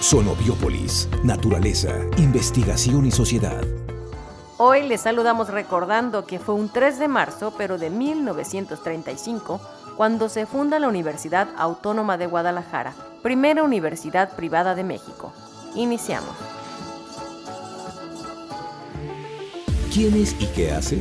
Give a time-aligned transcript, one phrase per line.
[0.00, 3.64] Sonobiópolis, naturaleza, investigación y sociedad.
[4.58, 9.58] Hoy les saludamos recordando que fue un 3 de marzo, pero de 1935,
[9.96, 15.32] cuando se funda la Universidad Autónoma de Guadalajara, primera universidad privada de México.
[15.74, 16.36] Iniciamos.
[19.92, 20.98] ¿Quién es y qué hace?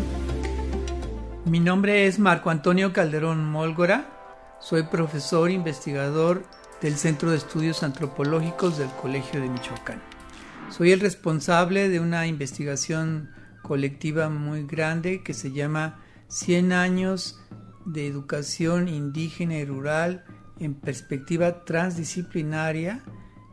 [1.43, 4.05] Mi nombre es Marco Antonio Calderón Mólgora,
[4.59, 6.43] soy profesor investigador
[6.81, 10.01] del Centro de Estudios Antropológicos del Colegio de Michoacán.
[10.69, 13.29] Soy el responsable de una investigación
[13.61, 17.39] colectiva muy grande que se llama 100 años
[17.85, 20.25] de educación indígena y rural
[20.59, 23.03] en perspectiva transdisciplinaria,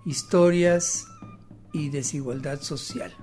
[0.04, 1.06] historias
[1.72, 3.14] y desigualdad social.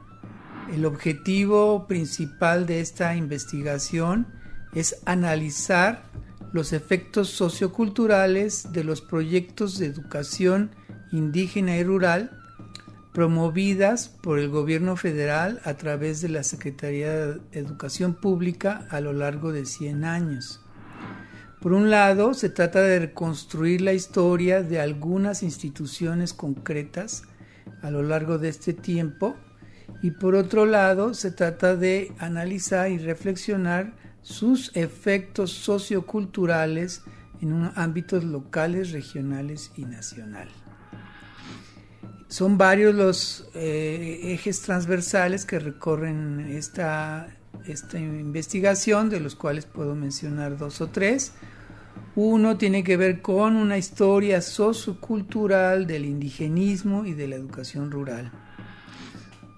[0.72, 4.28] El objetivo principal de esta investigación
[4.74, 6.10] es analizar
[6.52, 10.72] los efectos socioculturales de los proyectos de educación
[11.12, 12.32] indígena y rural
[13.14, 19.14] promovidas por el gobierno federal a través de la Secretaría de Educación Pública a lo
[19.14, 20.62] largo de 100 años.
[21.60, 27.24] Por un lado, se trata de reconstruir la historia de algunas instituciones concretas
[27.82, 29.36] a lo largo de este tiempo
[30.02, 37.02] y por otro lado, se trata de analizar y reflexionar sus efectos socioculturales
[37.42, 40.50] en ámbitos locales, regionales y nacional.
[42.28, 49.96] Son varios los eh, ejes transversales que recorren esta, esta investigación, de los cuales puedo
[49.96, 51.34] mencionar dos o tres.
[52.16, 58.32] Uno tiene que ver con una historia sociocultural del indigenismo y de la educación rural.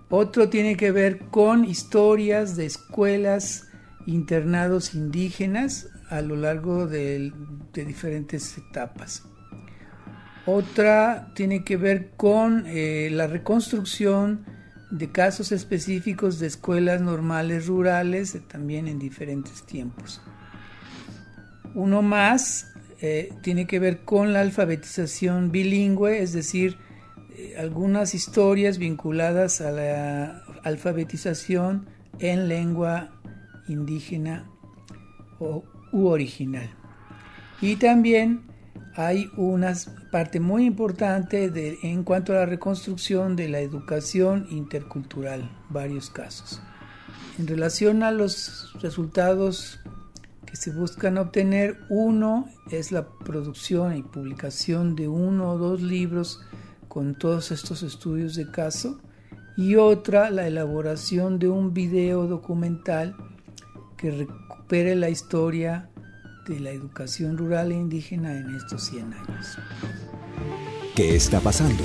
[0.10, 3.71] Otro tiene que ver con historias de escuelas
[4.06, 7.32] internados indígenas a lo largo de,
[7.74, 9.24] diferentes etapas.
[10.46, 14.46] Otra tiene que ver con eh, la reconstrucción
[14.90, 20.22] de casos específicos de escuelas normales rurales, eh, también en diferentes tiempos.
[21.74, 26.78] Uno más eh, tiene que ver con la alfabetización bilingüe, es decir,
[27.58, 31.88] algunas historias vinculadas a la alfabetización
[32.20, 33.10] en lengua
[33.72, 34.50] indígena
[35.40, 36.70] o, u original.
[37.62, 38.52] Y también
[38.96, 39.74] hay una
[40.12, 46.62] parte muy importante de, en cuanto a la reconstrucción de la educación intercultural, varios casos.
[47.40, 49.80] En relación a los resultados
[50.46, 56.42] que se buscan obtener, uno es la producción y publicación de uno o dos libros
[56.88, 59.00] con todos estos estudios de caso
[59.56, 63.16] y otra la elaboración de un video documental
[64.02, 65.88] que recupere la historia
[66.48, 69.60] de la educación rural e indígena en estos 100 años.
[70.96, 71.84] ¿Qué está pasando?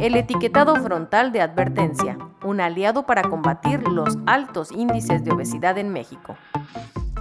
[0.00, 5.90] El etiquetado frontal de advertencia, un aliado para combatir los altos índices de obesidad en
[5.90, 6.36] México.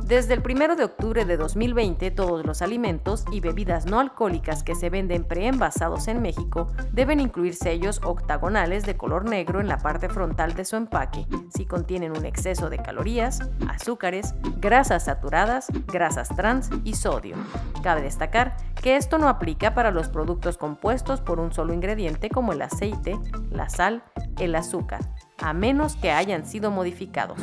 [0.05, 4.75] Desde el 1 de octubre de 2020, todos los alimentos y bebidas no alcohólicas que
[4.75, 10.07] se venden preenvasados en México deben incluir sellos octagonales de color negro en la parte
[10.07, 16.69] frontal de su empaque, si contienen un exceso de calorías, azúcares, grasas saturadas, grasas trans
[16.83, 17.35] y sodio.
[17.81, 22.53] Cabe destacar que esto no aplica para los productos compuestos por un solo ingrediente como
[22.53, 23.17] el aceite,
[23.49, 24.03] la sal,
[24.37, 25.01] el azúcar,
[25.39, 27.39] a menos que hayan sido modificados.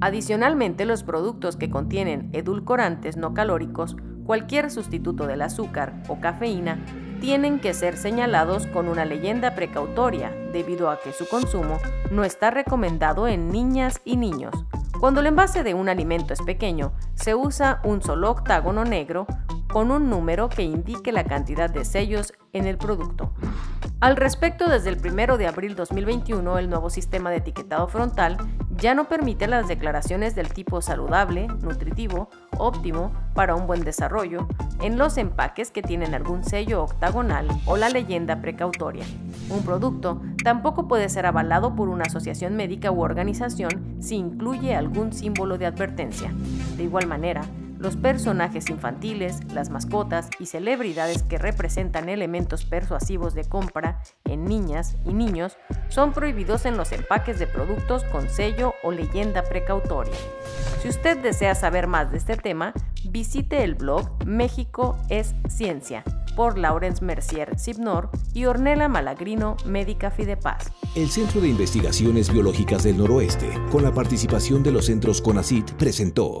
[0.00, 6.78] Adicionalmente, los productos que contienen edulcorantes no calóricos, cualquier sustituto del azúcar o cafeína,
[7.20, 11.78] tienen que ser señalados con una leyenda precautoria, debido a que su consumo
[12.10, 14.54] no está recomendado en niñas y niños.
[15.00, 19.26] Cuando el envase de un alimento es pequeño, se usa un solo octágono negro
[19.70, 23.32] con un número que indique la cantidad de sellos en el producto.
[24.00, 28.38] Al respecto, desde el 1 de abril 2021, el nuevo sistema de etiquetado frontal
[28.74, 34.48] ya no permite las declaraciones del tipo saludable, nutritivo, óptimo, para un buen desarrollo,
[34.80, 39.04] en los empaques que tienen algún sello octagonal o la leyenda precautoria.
[39.50, 45.12] Un producto tampoco puede ser avalado por una asociación médica u organización si incluye algún
[45.12, 46.32] símbolo de advertencia.
[46.78, 47.42] De igual manera,
[47.80, 54.96] los personajes infantiles, las mascotas y celebridades que representan elementos persuasivos de compra en niñas
[55.06, 55.56] y niños
[55.88, 60.14] son prohibidos en los empaques de productos con sello o leyenda precautoria.
[60.82, 62.74] Si usted desea saber más de este tema,
[63.04, 66.04] visite el blog México es Ciencia
[66.36, 70.70] por Laurence Mercier Sibnor y Ornella Malagrino Médica Fidepaz.
[70.94, 76.40] El Centro de Investigaciones Biológicas del Noroeste, con la participación de los centros CONACIT, presentó